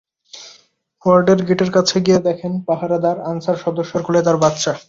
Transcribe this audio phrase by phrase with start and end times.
[1.05, 4.71] ওয়ার্ডের গেটের কাছে গিয়ে দেখেন, পাহারাদার আনসার সদস্যের কোলে তাঁর বাচ্চা।